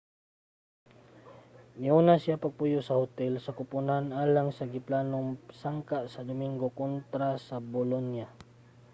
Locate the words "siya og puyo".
2.23-2.79